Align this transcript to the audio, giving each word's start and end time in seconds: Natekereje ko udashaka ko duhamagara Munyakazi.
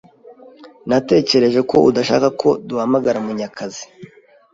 Natekereje 0.89 1.59
ko 1.69 1.77
udashaka 1.89 2.27
ko 2.41 2.49
duhamagara 2.67 3.17
Munyakazi. 3.25 3.83